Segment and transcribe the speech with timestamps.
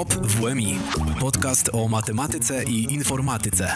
[0.00, 0.78] WOP WMI.
[1.20, 3.74] Podcast o matematyce i informatyce.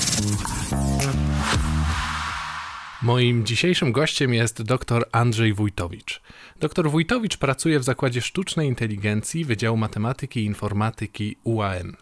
[3.02, 6.22] Moim dzisiejszym gościem jest dr Andrzej Wójtowicz.
[6.60, 11.96] Dr Wójtowicz pracuje w Zakładzie Sztucznej Inteligencji Wydziału Matematyki i Informatyki UAM.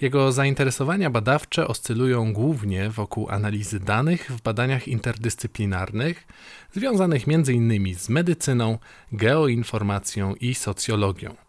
[0.00, 6.26] Jego zainteresowania badawcze oscylują głównie wokół analizy danych w badaniach interdyscyplinarnych,
[6.72, 7.94] związanych m.in.
[7.94, 8.78] z medycyną,
[9.12, 11.43] geoinformacją i socjologią.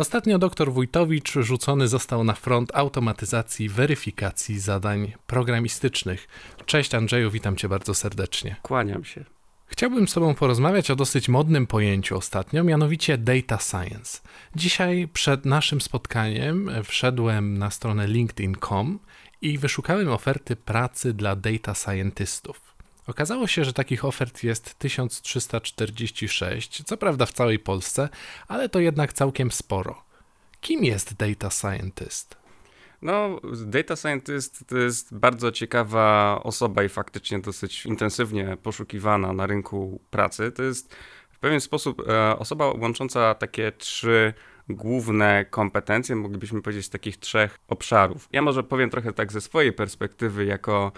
[0.00, 6.28] Ostatnio dr Wójtowicz rzucony został na front automatyzacji weryfikacji zadań programistycznych.
[6.66, 8.56] Cześć Andrzeju, witam cię bardzo serdecznie.
[8.62, 9.24] Kłaniam się.
[9.66, 14.20] Chciałbym z Tobą porozmawiać o dosyć modnym pojęciu ostatnio, mianowicie data science.
[14.56, 18.98] Dzisiaj przed naszym spotkaniem wszedłem na stronę linkedin.com
[19.42, 22.69] i wyszukałem oferty pracy dla data scientystów.
[23.10, 28.08] Okazało się, że takich ofert jest 1346, co prawda w całej Polsce,
[28.48, 30.04] ale to jednak całkiem sporo.
[30.60, 32.36] Kim jest data scientist?
[33.02, 40.00] No, data scientist to jest bardzo ciekawa osoba i faktycznie dosyć intensywnie poszukiwana na rynku
[40.10, 40.52] pracy.
[40.52, 40.94] To jest
[41.30, 44.34] w pewien sposób e, osoba łącząca takie trzy
[44.68, 48.28] główne kompetencje, moglibyśmy powiedzieć, z takich trzech obszarów.
[48.32, 50.92] Ja może powiem trochę tak ze swojej perspektywy, jako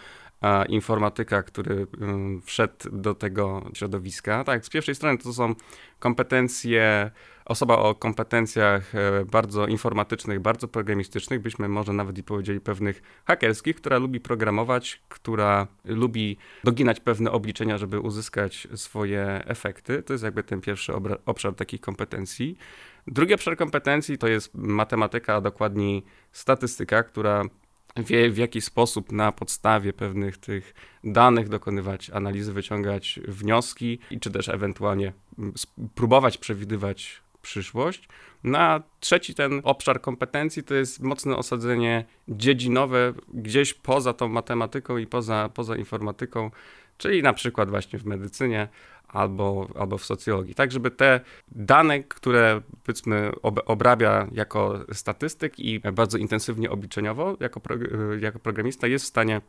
[0.68, 1.86] informatyka, który
[2.44, 4.44] wszedł do tego środowiska.
[4.44, 5.54] Tak, z pierwszej strony to są
[5.98, 7.10] kompetencje,
[7.44, 13.76] osoba o kompetencjach e, bardzo informatycznych, bardzo programistycznych, byśmy może nawet i powiedzieli pewnych hakerskich,
[13.76, 20.02] która lubi programować, która lubi doginać pewne obliczenia, żeby uzyskać swoje efekty.
[20.02, 20.92] To jest jakby ten pierwszy
[21.27, 22.58] obszar takich kompetencji.
[23.06, 27.44] Drugi obszar kompetencji to jest matematyka, a dokładniej statystyka, która
[27.96, 34.30] wie w jaki sposób na podstawie pewnych tych danych dokonywać analizy, wyciągać wnioski i czy
[34.30, 35.54] też ewentualnie mm,
[35.94, 38.08] próbować przewidywać przyszłość.
[38.44, 45.06] Na trzeci ten obszar kompetencji to jest mocne osadzenie dziedzinowe gdzieś poza tą matematyką i
[45.06, 46.50] poza, poza informatyką,
[46.97, 48.69] czyli na przykład właśnie w medycynie
[49.08, 50.55] albo, albo w socjologii.
[50.55, 57.61] Tak, żeby te dane, które powiedzmy obrabia jako statystyk i bardzo intensywnie obliczeniowo jako,
[58.20, 59.41] jako programista jest w stanie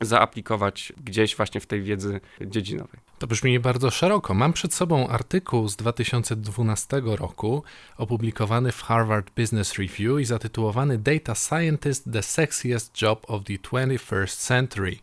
[0.00, 3.00] zaaplikować gdzieś właśnie w tej wiedzy dziedzinowej.
[3.18, 4.34] To brzmi bardzo szeroko.
[4.34, 7.62] Mam przed sobą artykuł z 2012 roku,
[7.96, 14.36] opublikowany w Harvard Business Review i zatytułowany Data Scientist: The Sexiest Job of the 21st
[14.36, 14.96] Century.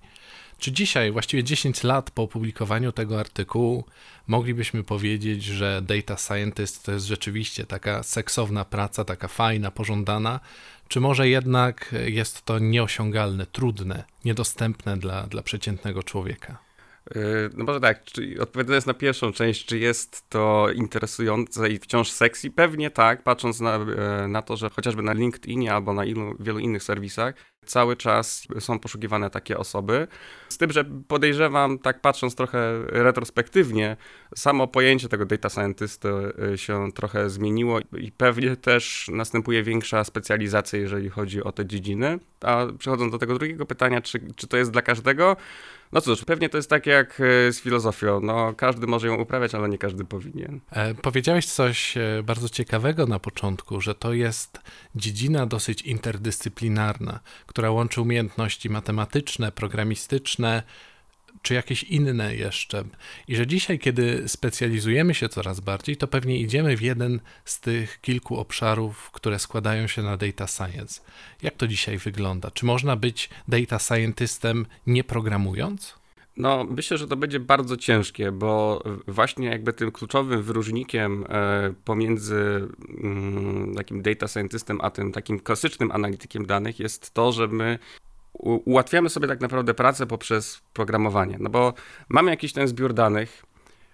[0.62, 3.86] Czy dzisiaj, właściwie 10 lat po opublikowaniu tego artykułu,
[4.28, 10.40] moglibyśmy powiedzieć, że data scientist to jest rzeczywiście taka seksowna praca, taka fajna, pożądana,
[10.88, 16.71] czy może jednak jest to nieosiągalne, trudne, niedostępne dla, dla przeciętnego człowieka?
[17.16, 22.12] Yy, no może tak, czy, odpowiadając na pierwszą część, czy jest to interesujące i wciąż
[22.12, 22.52] sexy?
[22.52, 26.60] Pewnie tak, patrząc na, e, na to, że chociażby na LinkedInie albo na ilu, wielu
[26.60, 27.36] innych serwisach
[27.66, 30.08] cały czas są poszukiwane takie osoby.
[30.50, 33.98] Z tym, że podejrzewam, tak patrząc trochę retrospektywnie,
[34.36, 40.80] samo pojęcie tego data scientist e, się trochę zmieniło i pewnie też następuje większa specjalizacja,
[40.80, 42.20] jeżeli chodzi o te dziedziny.
[42.42, 45.38] A przechodząc do tego drugiego pytania, czy, czy to jest dla każdego?
[45.94, 48.22] No cóż, pewnie to jest tak jak e, z filozofią.
[48.22, 50.60] No, każdy może ją uprawiać, ale nie każdy powinien.
[50.72, 54.60] E, powiedziałeś coś e, bardzo ciekawego na początku, że to jest
[54.96, 60.64] dziedzina dosyć interdyscyplinarna, która łączy umiejętności matematyczne, programistyczne,
[61.42, 62.84] czy jakieś inne jeszcze.
[63.28, 68.02] I że dzisiaj, kiedy specjalizujemy się coraz bardziej, to pewnie idziemy w jeden z tych
[68.02, 71.02] kilku obszarów, które składają się na data science.
[71.42, 72.52] Jak to dzisiaj wygląda?
[72.52, 76.02] Czy można być data scientystem nie programując?
[76.38, 82.68] No, myślę, że to będzie bardzo ciężkie, bo właśnie jakby tym kluczowym wyróżnikiem e, pomiędzy
[83.04, 87.80] mm, takim data scientystem, a tym takim klasycznym analitykiem danych jest to, że my
[88.34, 91.74] ułatwiamy sobie tak naprawdę pracę poprzez programowanie, no bo
[92.10, 93.46] mamy jakiś ten zbiór danych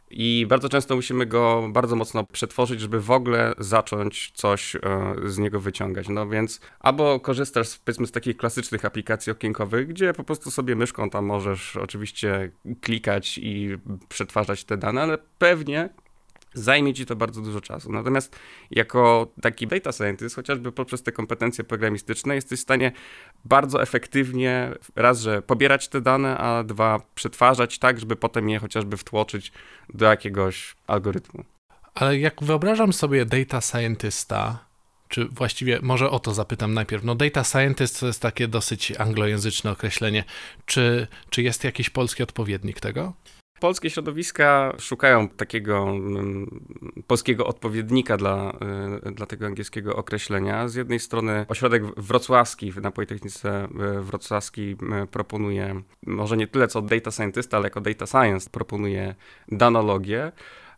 [0.09, 4.79] i bardzo często musimy go bardzo mocno przetworzyć, żeby w ogóle zacząć coś e,
[5.25, 6.09] z niego wyciągać.
[6.09, 11.09] No więc albo korzystasz powiedzmy z takich klasycznych aplikacji okienkowych, gdzie po prostu sobie myszką
[11.09, 12.51] tam możesz oczywiście
[12.81, 13.77] klikać i
[14.09, 15.89] przetwarzać te dane, ale pewnie
[16.57, 17.91] zajmie ci to bardzo dużo czasu.
[17.91, 18.35] Natomiast
[18.71, 22.91] jako taki data scientist, chociażby poprzez te kompetencje programistyczne, jesteś w stanie
[23.45, 28.97] bardzo efektywnie raz, że pobierać te dane, a dwa, przetwarzać tak, żeby potem je chociażby
[28.97, 29.51] wtłoczyć
[29.93, 31.43] do jakiegoś algorytmu.
[31.95, 34.67] Ale jak wyobrażam sobie data scientista,
[35.07, 37.03] czy właściwie może o to zapytam najpierw.
[37.03, 40.23] No data scientist to jest takie dosyć anglojęzyczne określenie.
[40.65, 43.13] Czy, czy jest jakiś polski odpowiednik tego?
[43.59, 46.61] Polskie środowiska szukają takiego mm,
[47.07, 48.57] polskiego odpowiednika dla,
[49.07, 50.67] y, dla tego angielskiego określenia.
[50.67, 53.67] Z jednej strony ośrodek wrocławski na Politechnice
[53.99, 54.77] y, Wrocławskiej
[55.11, 59.15] proponuje, może nie tyle co data scientist, ale jako data science proponuje
[59.47, 60.31] danologię.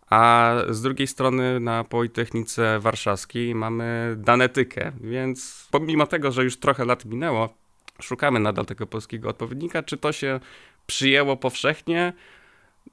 [0.10, 6.86] A z drugiej strony na Politechnice Warszawskiej mamy danetykę, więc pomimo tego, że już trochę
[6.86, 7.50] lat minęło,
[8.02, 9.84] szukamy nadal tego polskiego odpowiednika.
[9.84, 10.40] Czy to się
[10.88, 12.14] przyjęło powszechnie?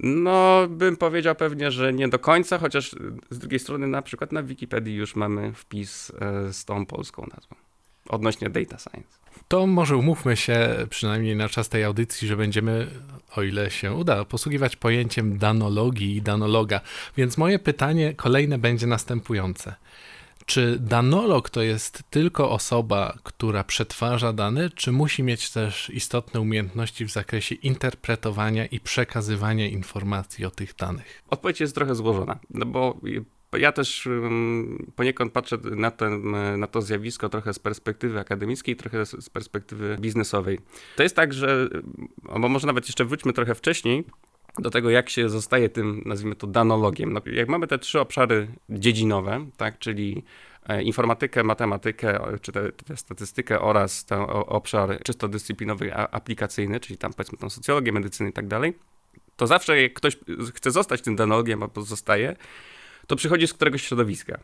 [0.00, 2.90] No, bym powiedział pewnie, że nie do końca, chociaż
[3.30, 7.56] z drugiej strony na przykład na Wikipedii już mamy wpis e, z tą polską nazwą
[8.08, 9.18] odnośnie data science.
[9.48, 12.86] To może umówmy się, przynajmniej na czas tej audycji, że będziemy,
[13.36, 16.80] o ile się uda, posługiwać pojęciem danologii i danologa.
[17.16, 19.74] Więc moje pytanie kolejne będzie następujące.
[20.46, 27.04] Czy danolog to jest tylko osoba, która przetwarza dane, czy musi mieć też istotne umiejętności
[27.04, 31.22] w zakresie interpretowania i przekazywania informacji o tych danych?
[31.30, 33.00] Odpowiedź jest trochę złożona, no bo
[33.58, 34.08] ja też
[34.96, 40.58] poniekąd patrzę na, ten, na to zjawisko trochę z perspektywy akademickiej, trochę z perspektywy biznesowej.
[40.96, 41.68] To jest tak, że,
[42.28, 44.04] albo może nawet jeszcze wróćmy trochę wcześniej,
[44.58, 47.12] do tego, jak się zostaje tym, nazwijmy to, danologiem.
[47.12, 50.24] No, jak mamy te trzy obszary dziedzinowe, tak, czyli
[50.68, 57.38] e, informatykę, matematykę, czy tę statystykę oraz ten obszar czysto dyscyplinowy, aplikacyjny, czyli tam powiedzmy
[57.38, 58.74] tą socjologię, medycynę i tak dalej,
[59.36, 60.16] to zawsze jak ktoś
[60.54, 62.36] chce zostać tym danologiem, albo zostaje,
[63.06, 64.38] to przychodzi z któregoś środowiska.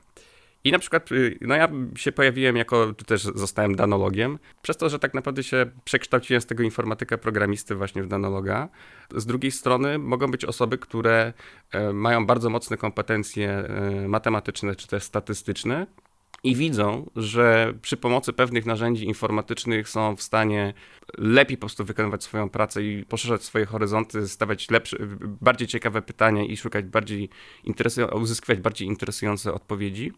[0.65, 4.89] I na przykład, y, no ja się pojawiłem jako, czy też zostałem danologiem, przez to,
[4.89, 8.69] że tak naprawdę się przekształciłem z tego informatyka programisty właśnie w danologa.
[9.17, 11.33] Z drugiej strony mogą być osoby, które
[11.71, 15.87] e, mają bardzo mocne kompetencje e, matematyczne czy też statystyczne,
[16.45, 20.75] i widzą, że przy pomocy pewnych narzędzi informatycznych są w stanie
[21.19, 24.97] lepiej po prostu wykonywać swoją pracę i poszerzać swoje horyzonty, stawiać lepsze,
[25.41, 27.29] bardziej ciekawe pytania i szukać bardziej
[27.65, 30.13] interesujących, uzyskiwać bardziej interesujące odpowiedzi.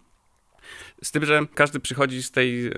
[1.02, 2.70] Z tym, że każdy przychodzi z tej,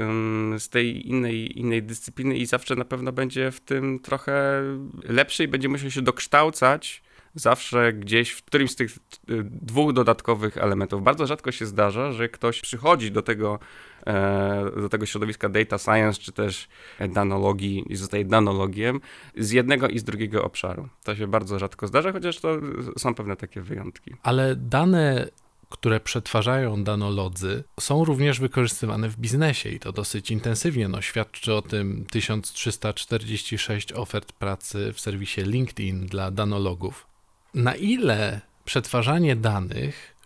[0.58, 4.62] z tej innej, innej dyscypliny i zawsze na pewno będzie w tym trochę
[5.04, 7.02] lepszy i będzie musiał się dokształcać
[7.36, 8.96] zawsze gdzieś w którymś z tych y,
[9.44, 11.02] dwóch dodatkowych elementów.
[11.02, 13.58] Bardzo rzadko się zdarza, że ktoś przychodzi do tego,
[14.06, 16.68] e, do tego środowiska data science, czy też
[17.08, 19.00] danologii i zostaje danologiem
[19.36, 20.88] z jednego i z drugiego obszaru.
[21.04, 22.56] To się bardzo rzadko zdarza, chociaż to
[22.98, 24.14] są pewne takie wyjątki.
[24.22, 25.28] Ale dane
[25.68, 30.88] które przetwarzają danolodzy, są również wykorzystywane w biznesie i to dosyć intensywnie.
[30.88, 37.06] No, świadczy o tym 1346 ofert pracy w serwisie LinkedIn dla danologów.
[37.54, 40.16] Na ile przetwarzanie danych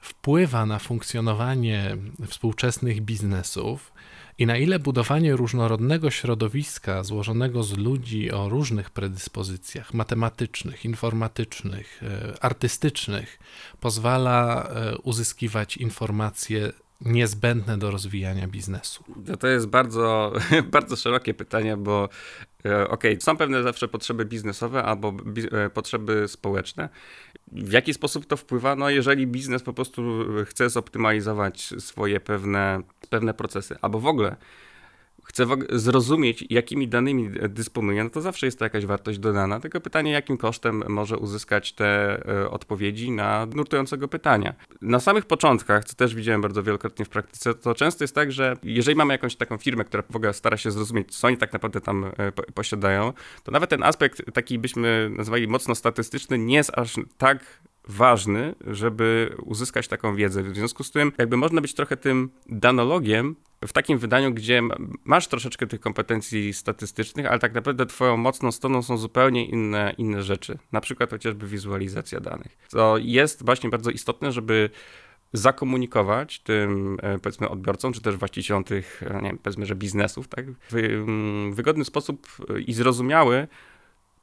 [0.00, 1.96] wpływa na funkcjonowanie
[2.26, 3.92] współczesnych biznesów
[4.38, 12.44] i na ile budowanie różnorodnego środowiska złożonego z ludzi o różnych predyspozycjach matematycznych, informatycznych, e,
[12.44, 13.38] artystycznych
[13.80, 19.04] pozwala e, uzyskiwać informacje niezbędne do rozwijania biznesu?
[19.26, 20.32] No to jest bardzo,
[20.72, 22.08] bardzo szerokie pytanie, bo
[22.64, 25.42] e, okej, okay, są pewne zawsze potrzeby biznesowe albo bi
[25.74, 26.88] potrzeby społeczne.
[27.52, 28.76] W jaki sposób to wpływa?
[28.76, 34.36] No jeżeli biznes po prostu chce zoptymalizować swoje pewne, pewne procesy, albo w ogóle
[35.26, 39.60] chce zrozumieć, jakimi danymi dysponuje, no to zawsze jest to jakaś wartość dodana.
[39.60, 44.54] Tylko pytanie, jakim kosztem może uzyskać te e, odpowiedzi na nurtującego pytania.
[44.82, 48.56] Na samych początkach, co też widziałem bardzo wielokrotnie w praktyce, to często jest tak, że
[48.62, 51.80] jeżeli mamy jakąś taką firmę, która w ogóle stara się zrozumieć, co oni tak naprawdę
[51.80, 53.12] tam e, posiadają,
[53.44, 57.38] to nawet ten aspekt taki byśmy nazwali mocno statystyczny nie jest aż tak
[57.86, 60.42] ważny, żeby uzyskać taką wiedzę.
[60.42, 64.62] W związku z tym, jakby można być trochę tym danologiem w takim wydaniu, gdzie
[65.04, 70.22] masz troszeczkę tych kompetencji statystycznych, ale tak naprawdę twoją mocną stroną są zupełnie inne, inne
[70.22, 70.58] rzeczy.
[70.72, 72.58] Na przykład chociażby wizualizacja danych.
[72.70, 74.70] To jest właśnie bardzo istotne, żeby
[75.32, 80.28] zakomunikować tym, e, powiedzmy, odbiorcom, czy też właścicielom tych, e, nie wiem, powiedzmy, że biznesów,
[80.28, 82.28] tak, w mm, wygodny sposób
[82.66, 83.48] i zrozumiały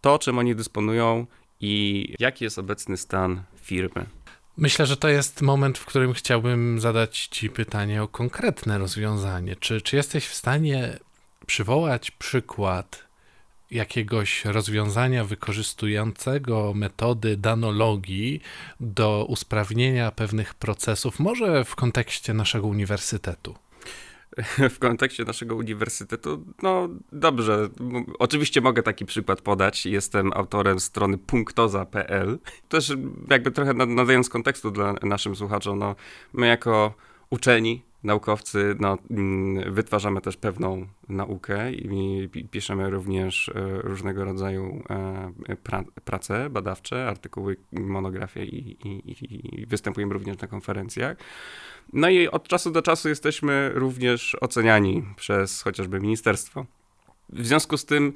[0.02, 1.26] to, czym oni dysponują
[1.64, 4.06] i jaki jest obecny stan firmy.
[4.58, 9.56] Myślę, że to jest moment, w którym chciałbym zadać Ci pytanie o konkretne rozwiązanie.
[9.56, 11.00] Czy, czy jesteś w stanie
[11.46, 13.04] przywołać przykład
[13.72, 18.42] jakiegoś rozwiązania wykorzystującego metody danologii
[18.80, 23.56] do usprawnienia pewnych procesów, może w kontekście naszego uniwersytetu?
[24.76, 27.70] w kontekście naszego uniwersytetu, no dobrze.
[28.20, 29.86] Oczywiście mogę taki przykład podać.
[29.86, 32.40] Jestem autorem strony punktoza.pl.
[32.70, 32.94] Też
[33.30, 35.96] jakby trochę nadając kontekstu dla naszym słuchaczom, no
[36.34, 36.94] my jako
[37.30, 44.84] uczeni naukowcy no, mm, wytwarzamy też pewną naukę i piszemy również e, różnego rodzaju
[45.50, 51.18] e, pra prace badawcze, artykuły, monografie i, i, i występujemy również na konferencjach.
[51.94, 56.66] No i od czasu do czasu jesteśmy również oceniani przez chociażby ministerstwo.
[57.30, 58.14] W związku z tym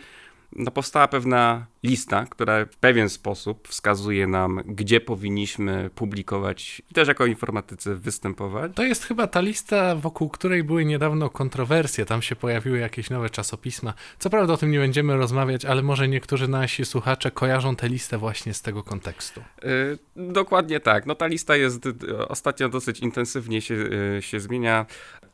[0.56, 7.08] no, powstała pewna lista, która w pewien sposób wskazuje nam, gdzie powinniśmy publikować i też
[7.08, 8.72] jako informatycy występować.
[8.76, 12.06] To jest chyba ta lista, wokół której były niedawno kontrowersje.
[12.06, 13.94] Tam się pojawiły jakieś nowe czasopisma.
[14.20, 18.18] Co prawda o tym nie będziemy rozmawiać, ale może niektórzy nasi słuchacze kojarzą tę listę
[18.18, 19.42] właśnie z tego kontekstu.
[19.64, 19.98] Yy,
[20.34, 21.06] dokładnie tak.
[21.06, 24.86] No ta lista jest y, ostatnio dosyć intensywnie się, yy, się zmienia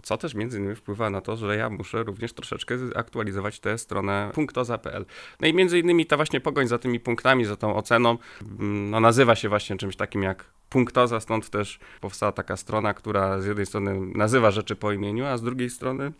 [0.03, 4.31] co też między innymi wpływa na to, że ja muszę również troszeczkę aktualizować tę stronę
[4.33, 5.05] punktoza.pl.
[5.39, 8.99] No i między innymi ta właśnie pogoń za tymi punktami, za tą oceną, mm, no
[8.99, 13.65] nazywa się właśnie czymś takim jak punktoza, stąd też powstała taka strona, która z jednej
[13.65, 16.11] strony nazywa rzeczy po imieniu, a z drugiej strony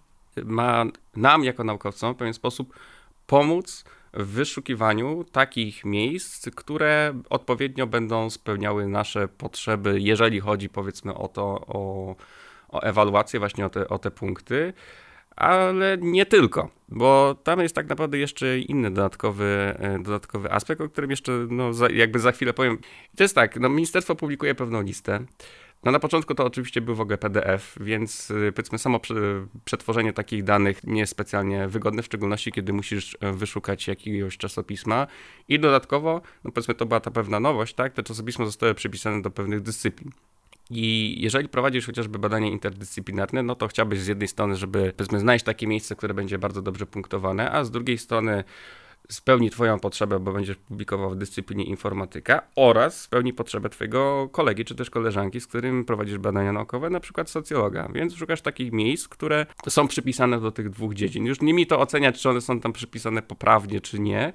[0.44, 2.74] ma nam jako naukowcom w pewien sposób
[3.28, 11.28] pomóc w wyszukiwaniu takich miejsc, które odpowiednio będą spełniały nasze potrzeby, jeżeli chodzi powiedzmy o
[11.28, 12.16] to, o
[12.74, 14.74] o ewaluację, właśnie o te, o te punkty,
[15.36, 20.90] ale nie tylko, bo tam jest tak naprawdę jeszcze inny dodatkowy, e, dodatkowy aspekt, o
[20.90, 22.78] którym jeszcze no, za, jakby za chwilę powiem.
[23.18, 25.26] To jest tak, no, ministerstwo publikuje pewną listę.
[25.84, 29.00] No na początku to oczywiście był w ogóle PDF, więc e, powiedzmy samo
[29.66, 35.08] przetworzenie takich danych nie jest specjalnie wygodne, w szczególności kiedy musisz e, wyszukać jakiegoś czasopisma
[35.48, 39.32] i dodatkowo, no powiedzmy to była ta pewna nowość, tak, te czasopisma zostały przypisane do
[39.32, 40.12] pewnych dyscyplin.
[40.70, 45.46] I jeżeli prowadzisz chociażby badanie interdyscyplinarne, no to chciałbyś z jednej strony, żeby powiedzmy znaleźć
[45.46, 48.44] takie miejsce, które będzie bardzo dobrze punktowane, a z drugiej strony
[49.10, 54.76] spełni Twoją potrzebę, bo będziesz publikował w dyscyplinie informatyka oraz spełni potrzebę Twojego kolegi czy
[54.76, 57.90] też koleżanki, z którym prowadzisz badania naukowe, na przykład socjologa.
[57.94, 61.26] Więc szukasz takich miejsc, które są przypisane do tych dwóch dziedzin.
[61.26, 64.34] Już nie mi to oceniać, czy one są tam przypisane poprawnie, czy nie,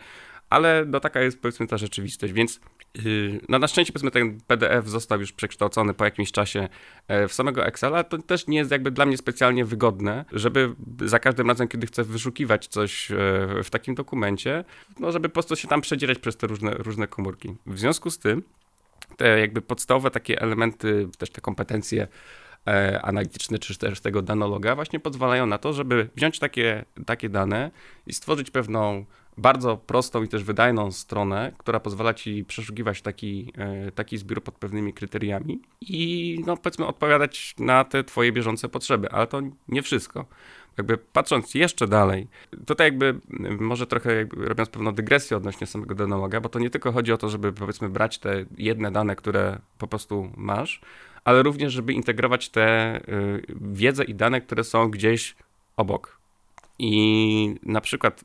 [0.51, 2.61] ale no taka jest powiedzmy ta rzeczywistość, więc
[2.95, 6.69] yy, no na szczęście powiedzmy ten PDF został już przekształcony po jakimś czasie
[7.09, 10.75] e, w samego Excela, to też nie jest jakby dla mnie specjalnie wygodne, żeby
[11.05, 13.15] za każdym razem, kiedy chcę wyszukiwać coś e,
[13.65, 14.65] w takim dokumencie,
[15.01, 17.57] no żeby po prostu się tam przedzierać przez te różne, różne komórki.
[17.67, 18.43] W związku z tym
[19.17, 22.09] te jakby podstawowe takie elementy, też te kompetencje
[22.67, 27.71] e, analityczne, czy też tego danologa właśnie pozwalają na to, żeby wziąć takie, takie dane
[28.07, 29.05] i stworzyć pewną
[29.39, 34.55] bardzo prostą i też wydajną stronę, która pozwala ci przeszukiwać taki, e, taki zbiór pod
[34.55, 40.27] pewnymi kryteriami i no powiedzmy odpowiadać na te twoje bieżące potrzeby, ale to nie wszystko.
[40.79, 42.27] Jakby patrząc jeszcze dalej,
[42.67, 43.21] tutaj jakby
[43.61, 47.19] może trochę jakby robiąc pewną dygresję odnośnie samego danologa, bo to nie tylko chodzi o
[47.19, 50.81] to, żeby powiedzmy brać te jedne dane, które po prostu masz,
[51.25, 55.37] ale również, żeby integrować te y, wiedzę i dane, które są gdzieś
[55.77, 56.19] obok.
[56.79, 58.25] I na przykład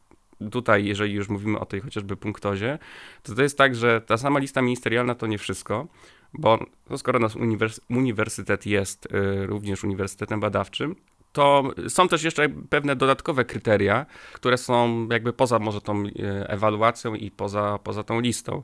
[0.52, 2.80] tutaj, jeżeli już mówimy o tej chociażby punktozie,
[3.24, 5.88] to to jest tak, że ta sama lista ministerialna to nie wszystko,
[6.34, 6.60] bo
[6.90, 10.96] no skoro nasz uniwers uniwersytet jest y, również uniwersytetem badawczym,
[11.34, 16.12] to są też jeszcze pewne dodatkowe kryteria, które są jakby poza może tą y,
[16.48, 18.63] ewaluacją i poza, poza tą listą.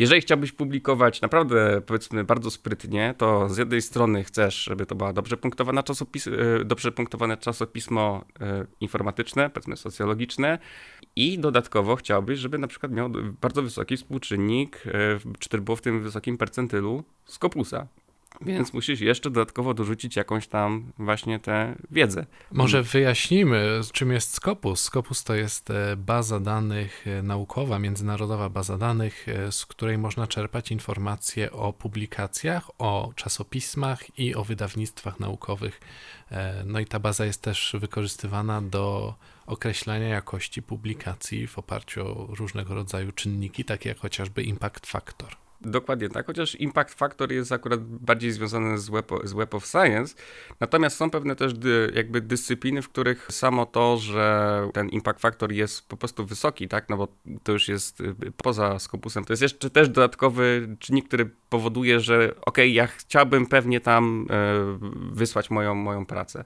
[0.00, 5.12] Jeżeli chciałbyś publikować naprawdę, powiedzmy, bardzo sprytnie, to z jednej strony chcesz, żeby to była
[5.12, 6.30] dobrze punktowana czasopis e,
[6.64, 10.58] dobrze punktowane czasopismo e, informatyczne, powiedzmy socjologiczne
[11.16, 14.90] i dodatkowo chciałbyś, żeby na przykład miał bardzo wysoki współczynnik, e,
[15.38, 17.86] czy też było w tym wysokim percentylu Scopusa.
[18.40, 22.26] Więc musisz jeszcze dodatkowo dorzucić jakąś tam właśnie tę wiedzę.
[22.52, 24.80] Może wyjaśnimy, czym jest Scopus.
[24.80, 30.26] Scopus to jest e, baza danych e, naukowa, międzynarodowa baza danych, e, z której można
[30.26, 35.80] czerpać informacje o publikacjach, o czasopismach i o wydawnictwach naukowych.
[36.64, 39.14] No i ta baza jest też wykorzystywana do
[39.46, 45.36] określania jakości publikacji w oparciu o różnego rodzaju czynniki, takie jak chociażby impact factor.
[45.60, 50.14] Dokładnie tak, chociaż impact factor jest akurat bardziej związany z web, z web of Science.
[50.60, 55.52] Natomiast są pewne też dy, jakby dyscypliny, w których samo to, że ten impact factor
[55.52, 57.08] jest po prostu wysoki, tak, no bo
[57.42, 62.34] to już jest y, poza skopusem, to jest jeszcze też dodatkowy czynnik, który powoduje, że
[62.46, 64.78] ok, ja chciałbym pewnie tam e,
[65.12, 66.44] wysłać moją, moją pracę.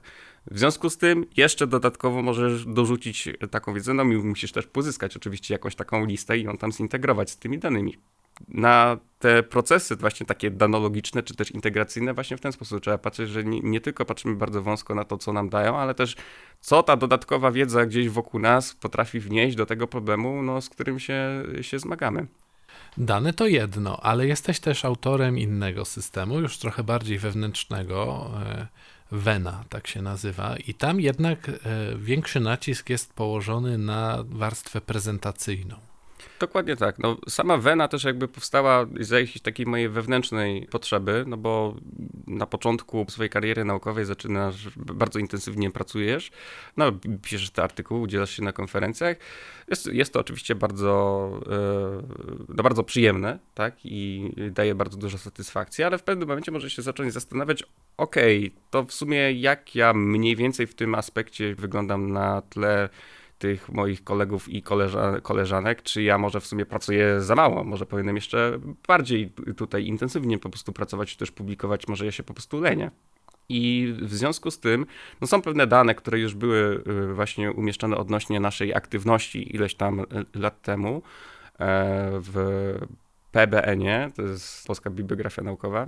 [0.51, 5.53] W związku z tym jeszcze dodatkowo możesz dorzucić taką wiedzę, no musisz też pozyskać oczywiście
[5.53, 7.97] jakąś taką listę i ją tam zintegrować z tymi danymi
[8.47, 13.29] na te procesy właśnie takie danologiczne, czy też integracyjne właśnie w ten sposób trzeba patrzeć,
[13.29, 16.15] że nie, nie, tylko patrzymy bardzo wąsko na to, co nam dają, ale też
[16.61, 20.99] co ta dodatkowa wiedza gdzieś wokół nas potrafi wnieść do tego problemu, no, z którym
[20.99, 22.27] się, się zmagamy.
[22.97, 28.31] Dane to jedno, ale jesteś też autorem innego systemu, już trochę bardziej wewnętrznego.
[28.45, 28.67] E,
[29.11, 31.53] Vena, tak się nazywa, i tam jednak e,
[31.97, 35.94] większy nacisk jest położony na warstwę prezentacyjną.
[36.39, 36.99] Dokładnie tak.
[36.99, 41.75] No, sama Wena też jakby powstała z jakiejś takiej mojej wewnętrznej potrzeby, no bo
[42.27, 46.31] na początku swojej kariery naukowej zaczynasz, bardzo intensywnie pracujesz,
[46.77, 46.91] no
[47.21, 49.17] piszesz te artykuły, udzielasz się na konferencjach.
[49.67, 55.83] Jest, jest to oczywiście bardzo, e, no, bardzo przyjemne, tak, i daje bardzo dużo satysfakcji,
[55.83, 57.63] ale w pewnym momencie możesz się zacząć zastanawiać,
[57.97, 62.89] okej, okay, to w sumie jak ja mniej więcej w tym aspekcie wyglądam na tle
[63.37, 67.85] tych moich kolegów i koleża koleżanek, czy ja może w sumie pracuję za mało, może
[67.85, 72.33] powinienem jeszcze bardziej tutaj intensywnie po prostu pracować, czy też publikować, może ja się po
[72.33, 72.91] prostu lenię.
[73.49, 74.85] I w związku z tym
[75.21, 79.99] no są pewne dane, które już były y, właśnie umieszczone odnośnie naszej aktywności ileś tam
[79.99, 81.01] y, lat temu
[81.59, 82.35] e, w
[83.31, 85.85] PBN-ie, to jest Polska Bibliografia Naukowa,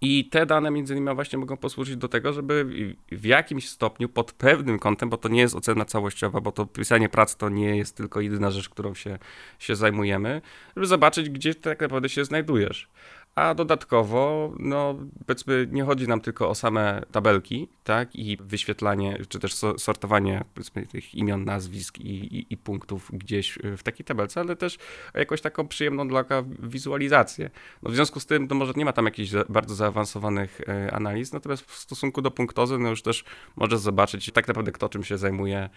[0.00, 2.66] i te dane między innymi właśnie mogą posłużyć do tego, żeby
[3.12, 7.08] w jakimś stopniu pod pewnym kątem, bo to nie jest ocena całościowa, bo to pisanie
[7.08, 9.18] prac to nie jest tylko jedyna rzecz, którą się,
[9.58, 10.42] się zajmujemy,
[10.76, 12.88] żeby zobaczyć, gdzie tak naprawdę się znajdujesz
[13.34, 14.94] a dodatkowo, no
[15.26, 20.86] powiedzmy, nie chodzi nam tylko o same tabelki, tak, i wyświetlanie, czy też sortowanie, powiedzmy,
[20.86, 24.78] tych imion, nazwisk i, i, i punktów gdzieś w takiej tabelce, ale też
[25.14, 26.24] jakąś taką przyjemną dla
[26.58, 27.50] wizualizację.
[27.82, 31.32] No w związku z tym, no może nie ma tam jakichś bardzo zaawansowanych e, analiz,
[31.32, 33.24] natomiast w stosunku do punktozy, no już też
[33.56, 35.68] możesz zobaczyć tak naprawdę kto czym się zajmuje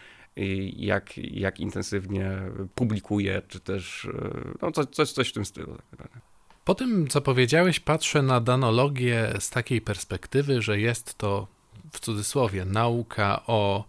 [0.75, 2.41] jak, jak intensywnie
[2.75, 4.31] publikuje, czy też, e,
[4.61, 5.75] no coś, coś, coś w tym stylu.
[5.75, 6.30] Tak naprawdę.
[6.65, 11.47] Po tym, co powiedziałeś, patrzę na danologię z takiej perspektywy, że jest to
[11.91, 13.85] w cudzysłowie nauka o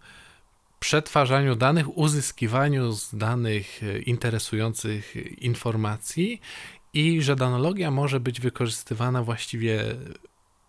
[0.79, 6.41] przetwarzaniu danych, uzyskiwaniu z danych interesujących informacji
[6.93, 9.83] i że danologia może być wykorzystywana właściwie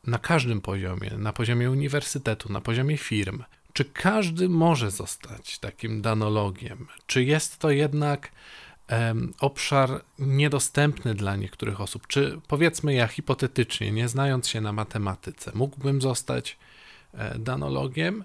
[0.07, 3.43] na każdym poziomie, na poziomie uniwersytetu, na poziomie firm.
[3.73, 6.87] Czy każdy może zostać takim danologiem?
[7.07, 8.33] Czy jest to jednak
[9.41, 12.07] obszar niedostępny dla niektórych osób.
[12.07, 16.59] Czy powiedzmy ja hipotetycznie, nie znając się na matematyce, mógłbym zostać
[17.14, 18.25] e, danologiem,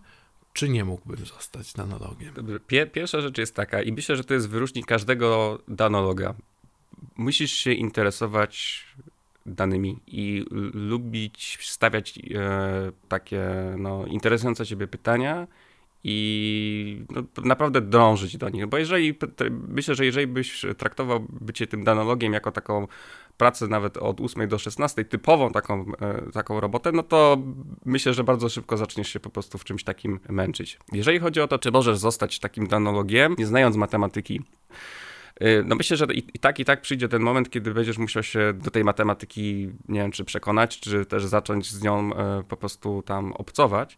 [0.54, 2.34] czy nie mógłbym zostać danologiem?
[2.94, 6.34] Pierwsza rzecz jest taka, i myślę, że to jest wyróżnik każdego danologa.
[7.18, 8.86] Musisz się interesować
[9.46, 13.46] danymi i lubić stawiać e, takie
[13.78, 15.48] no, interesujące ciebie pytania
[16.04, 18.68] i no, naprawdę drążyć do nich.
[18.68, 19.18] Bo jeżeli,
[19.68, 22.88] myślę, że jeżeli byś traktował bycie tym danologiem jako taką
[23.38, 27.38] pracę nawet od 8 do 16, typową taką, e, taką robotę, no to
[27.86, 30.80] myślę, że bardzo szybko zaczniesz się po prostu w czymś takim męczyć.
[30.92, 34.42] Jeżeli chodzi o to, czy możesz zostać takim danologiem, nie znając matematyki,
[35.40, 38.24] e, no myślę, że i, i, tak, i tak przyjdzie ten moment, kiedy będziesz musiał
[38.24, 42.58] się do tej matematyki, nie wiem, czy przekonać, czy też zacząć z nią e, po
[42.58, 43.98] prostu tam obcować.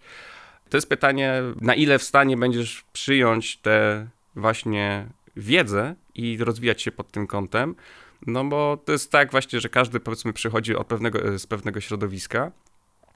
[0.72, 6.92] To jest pytanie, na ile w stanie będziesz przyjąć tę właśnie wiedzę i rozwijać się
[6.92, 7.76] pod tym kątem.
[8.28, 12.52] No bo to jest tak właśnie, że każdy powiedzmy przychodzi od pewnego, z pewnego środowiska,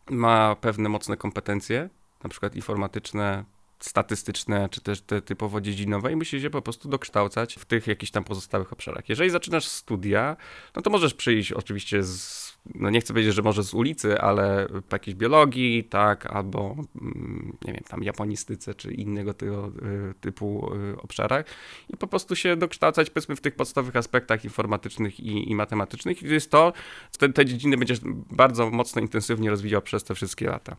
[0.09, 1.89] ma pewne mocne kompetencje,
[2.23, 3.43] na przykład informatyczne,
[3.79, 8.11] statystyczne, czy też te typowo dziedzinowe i musi się po prostu dokształcać w tych jakichś
[8.11, 9.09] tam pozostałych obszarach.
[9.09, 10.37] Jeżeli zaczynasz studia,
[10.75, 12.44] no to możesz przyjść oczywiście z
[12.75, 17.57] no nie chcę powiedzieć, że może z ulicy, ale po jakiejś biologii, tak, albo mm,
[17.65, 21.45] nie wiem, tam japonistyce, czy innego tego y, typu y, obszarach
[21.89, 26.27] i po prostu się dokształcać, powiedzmy, w tych podstawowych aspektach informatycznych i, i matematycznych i
[26.27, 26.73] to jest to,
[27.19, 27.99] te, te dziedziny będziesz
[28.31, 30.75] bardzo mocno, intensywnie rozwijał przez te wszystkie lata.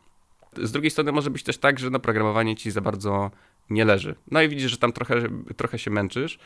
[0.63, 3.31] Z drugiej strony może być też tak, że no, programowanie ci za bardzo
[3.71, 4.15] nie leży.
[4.31, 5.23] No i widzisz, że tam trochę,
[5.57, 6.39] trochę się męczysz,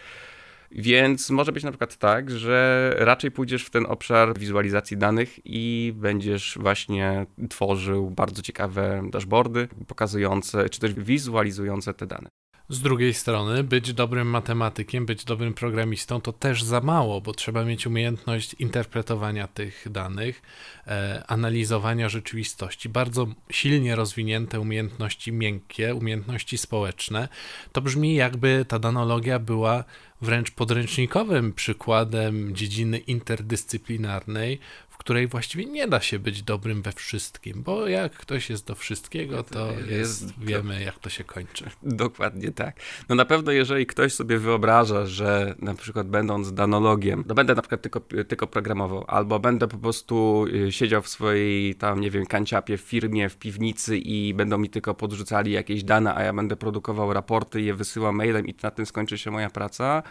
[0.71, 5.93] więc może być na przykład tak, że raczej pójdziesz w ten obszar wizualizacji danych i
[5.97, 12.29] będziesz właśnie tworzył bardzo ciekawe dashboardy pokazujące, czy też wizualizujące te dane.
[12.71, 17.65] Z drugiej strony, być dobrym matematykiem, być dobrym programistą to też za mało, bo trzeba
[17.65, 20.43] mieć umiejętność interpretowania tych danych,
[20.87, 27.29] e, analizowania rzeczywistości, bardzo silnie rozwinięte umiejętności miękkie, umiejętności społeczne.
[27.73, 29.85] To brzmi, jakby ta danologia była
[30.23, 34.59] wręcz podręcznikowym przykładem dziedziny interdyscyplinarnej,
[35.01, 39.43] której właściwie nie da się być dobrym we wszystkim, bo jak ktoś jest do wszystkiego,
[39.43, 41.65] to jest, jest wiemy, jak to się kończy.
[41.83, 42.77] Dokładnie tak.
[43.09, 47.63] No na pewno, jeżeli ktoś sobie wyobraża, że na przykład będąc danologiem, no będę na
[47.63, 52.27] przykład tylko, tylko programował, albo będę po prostu y, siedział w swojej tam, nie wiem,
[52.27, 56.57] kanciapie w firmie, w piwnicy i będą mi tylko podrzucali jakieś dane, a ja będę
[56.57, 60.03] produkował raporty, je wysyłam mailem i na tym skończy się moja praca,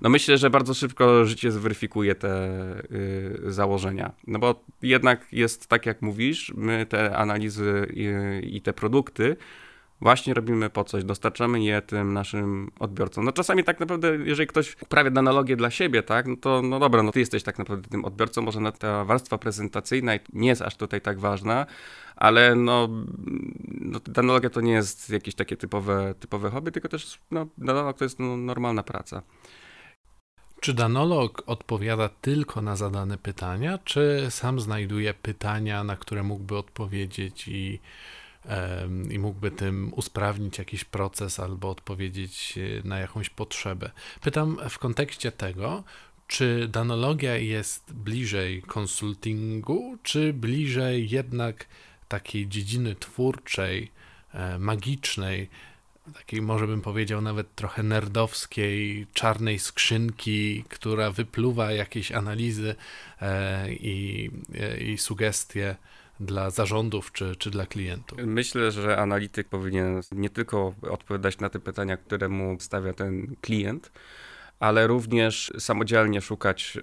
[0.00, 2.52] no myślę, że bardzo szybko życie zweryfikuje te
[2.92, 4.12] y, założenia.
[4.26, 8.08] No bo jednak jest tak, jak mówisz, my te analizy i,
[8.56, 9.36] i te produkty
[10.00, 13.24] właśnie robimy po coś, dostarczamy je tym naszym odbiorcom.
[13.24, 17.02] No czasami tak naprawdę, jeżeli ktoś uprawia analogię dla siebie, tak, no to no dobra,
[17.02, 21.00] no ty jesteś tak naprawdę tym odbiorcą, może ta warstwa prezentacyjna nie jest aż tutaj
[21.00, 21.66] tak ważna,
[22.16, 22.88] ale no,
[23.68, 28.04] no analogia to nie jest jakieś takie typowe, typowe hobby, tylko też no, danolog to
[28.04, 29.22] jest no, normalna praca.
[30.60, 37.48] Czy danolog odpowiada tylko na zadane pytania, czy sam znajduje pytania, na które mógłby odpowiedzieć
[37.48, 37.80] i
[39.10, 43.90] i mógłby tym usprawnić jakiś proces albo odpowiedzieć e, na jakąś potrzebę.
[44.20, 45.84] Pytam w kontekście tego,
[46.26, 51.66] czy danologia jest bliżej konsultingu, czy bliżej jednak
[52.08, 53.90] takiej dziedziny twórczej,
[54.34, 55.48] e, magicznej,
[56.14, 62.74] takiej może bym powiedział nawet trochę nerdowskiej, czarnej skrzynki, która wypluwa jakieś analizy
[63.20, 64.30] e, i,
[64.80, 65.76] i sugestie
[66.20, 68.18] dla zarządów czy, czy dla klientów?
[68.26, 73.90] Myślę, że analityk powinien nie tylko odpowiadać na te pytania, które mu stawia ten klient,
[74.60, 76.78] ale również samodzielnie szukać,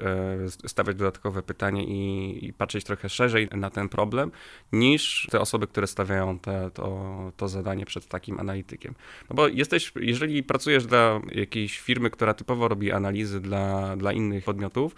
[0.63, 4.32] e, stawiać dodatkowe pytanie i, i, patrzeć trochę szerzej na ten problem,
[4.71, 8.95] niż te osoby, które stawiają te, to, to zadanie przed takim analitykiem.
[9.30, 14.43] No bo jesteś, jeżeli pracujesz dla jakiejś firmy, która typowo robi analizy dla, dla innych
[14.43, 14.95] podmiotów,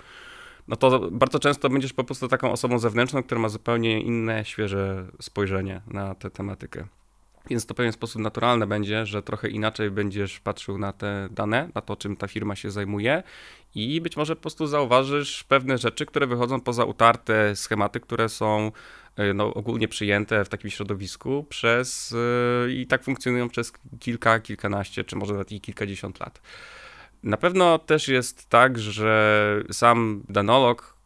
[0.70, 5.06] no to bardzo często będziesz po prostu taką osobą zewnętrzną, która ma zupełnie inne, świeże
[5.22, 6.88] spojrzenie na tę tematykę.
[7.50, 11.70] Więc to w pewien sposób naturalne będzie, że trochę inaczej będziesz patrzył na te dane,
[11.76, 13.24] na to, czym ta firma się zajmuje
[13.76, 18.72] i być może po prostu zauważysz pewne rzeczy, które wychodzą poza utarte schematy, które są
[19.16, 22.16] e, no, ogólnie przyjęte w takim środowisku przez
[22.66, 26.42] yy, i tak funkcjonują przez kilka, kilkanaście, czy może nawet i kilkadziesiąt lat.
[27.24, 31.00] Na pewno też jest tak, że sam danolog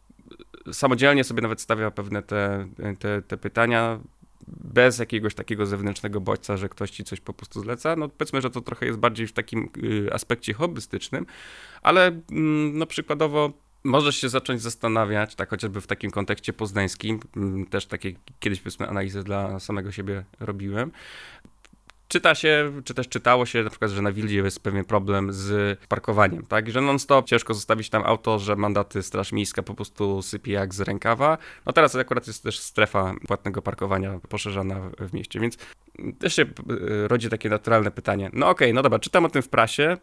[0.72, 4.00] samodzielnie sobie nawet stawia pewne te, te, te pytania
[4.46, 7.96] bez jakiegoś takiego zewnętrznego bodźca, że ktoś ci coś po prostu zleca.
[7.96, 11.26] No powiedzmy, że to trochę jest bardziej w takim y, aspekcie hobbystycznym,
[11.82, 13.52] ale mm, no przykładowo
[13.84, 18.88] możesz się zacząć zastanawiać, tak chociażby w takim kontekście poznańskim, mm, też takie kiedyś powiedzmy
[18.88, 20.92] analizy dla samego siebie robiłem,
[22.14, 25.78] czyta się, czy też czytało się na przykład, że na Wildzie jest pewien problem z
[25.88, 30.52] parkowaniem, tak, że non-stop ciężko zostawić tam auto, że mandaty Straż Miejska po prostu sypie
[30.52, 31.38] jak z rękawa.
[31.66, 35.58] No teraz akurat jest też strefa płatnego parkowania poszerzana w mieście, więc
[36.18, 36.48] też się e,
[37.08, 38.30] rodzi takie naturalne pytanie.
[38.32, 39.96] No okej, okay, no dobra, czytam o tym w prasie,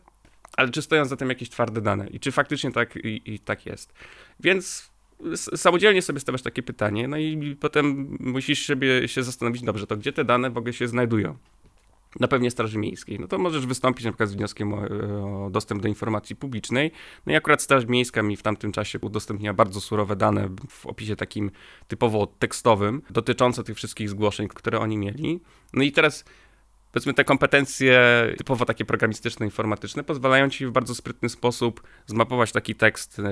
[0.58, 3.66] ale czy stoją za tym jakieś twarde dane i czy faktycznie tak, i, i tak
[3.66, 3.94] jest.
[4.40, 4.92] Więc
[5.36, 10.14] samodzielnie sobie stawiasz takie pytanie, no i potem musisz sobie się zastanowić, dobrze, to gdzie
[10.14, 11.38] te dane w ogóle się znajdują?
[12.20, 14.78] Na pewnie Straży Miejskiej, no to możesz wystąpić na przykład z wnioskiem o,
[15.46, 16.92] o, dostęp do informacji publicznej.
[17.26, 21.16] No i akurat Straż Miejska mi w tamtym czasie udostępniła bardzo surowe dane w opisie
[21.16, 21.52] takim
[21.88, 25.40] typowo tekstowym dotyczące tych wszystkich zgłoszeń, które oni mieli.
[25.74, 26.26] No i teraz
[26.92, 28.02] powiedzmy te kompetencje
[28.38, 33.24] typowo takie programistyczne, informatyczne pozwalają ci w bardzo sprytny sposób zmapować taki tekst e,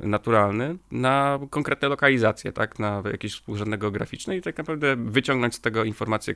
[0.00, 5.84] naturalny na konkretne lokalizacje, tak, na jakieś współrzędne geograficzne i tak naprawdę wyciągnąć z tego
[5.84, 6.34] informacje,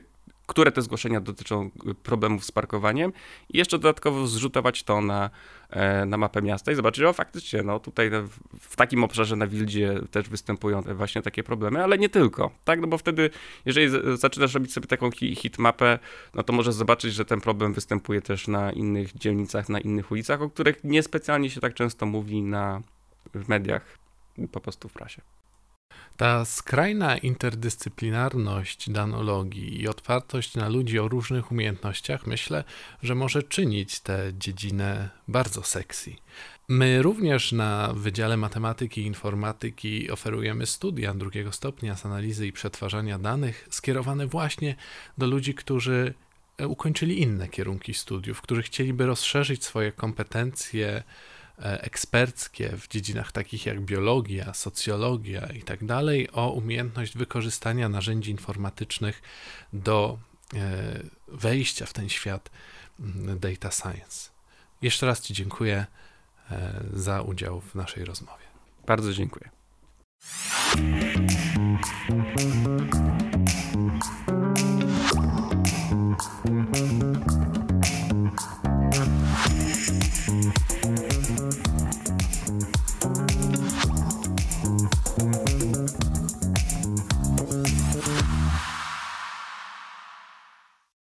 [0.49, 3.13] które te zgłoszenia dotyczą y, problemów z parkowaniem
[3.49, 5.29] i jeszcze dodatkowo zrzutować to na,
[5.69, 8.11] e, na mapę miasta i zobaczyć, o faktycznie, no tutaj
[8.59, 12.87] w takim obszarze na Wildzie też występują właśnie takie problemy, ale nie tylko, tak, no
[12.87, 13.29] bo wtedy,
[13.65, 15.99] jeżeli zaczynasz robić sobie taką hitmapę,
[16.33, 20.41] no to możesz zobaczyć, że ten problem występuje też na innych dzielnicach, na innych ulicach,
[20.41, 22.81] o których niespecjalnie się tak często mówi na,
[23.33, 23.97] w mediach,
[24.51, 25.21] po prostu w prasie.
[26.19, 32.63] Ta skrajna interdyscyplinarność danologii i otwartość na ludzi o różnych umiejętnościach myślę,
[33.03, 36.15] że może czynić tę dziedzinę bardzo sexy.
[36.67, 43.19] My również na Wydziale Matematyki i Informatyki oferujemy studia drugiego stopnia z analizy i przetwarzania
[43.19, 44.75] danych skierowane właśnie
[45.17, 46.13] do ludzi, którzy
[46.67, 51.03] ukończyli inne kierunki studiów, którzy chcieliby rozszerzyć swoje kompetencje E,
[51.59, 55.85] eksperckie w dziedzinach takich jak biologia, socjologia i tak
[56.31, 59.21] o umiejętność wykorzystania narzędzi informatycznych
[59.73, 60.19] do
[60.53, 60.59] e,
[61.27, 62.49] wejścia w ten świat
[62.99, 64.29] mm, data science.
[64.81, 65.85] Jeszcze raz Ci dziękuję
[66.51, 68.43] e, za udział w naszej rozmowie.
[68.85, 69.49] Bardzo dziękuję.